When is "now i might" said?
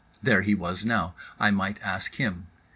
0.83-1.79